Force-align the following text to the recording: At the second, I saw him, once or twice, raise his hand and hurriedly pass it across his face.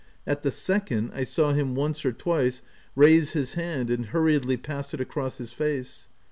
At 0.25 0.41
the 0.41 0.49
second, 0.49 1.11
I 1.13 1.23
saw 1.23 1.53
him, 1.53 1.75
once 1.75 2.03
or 2.03 2.11
twice, 2.11 2.63
raise 2.95 3.33
his 3.33 3.53
hand 3.53 3.91
and 3.91 4.07
hurriedly 4.07 4.57
pass 4.57 4.95
it 4.95 4.99
across 4.99 5.37
his 5.37 5.51
face. 5.51 6.07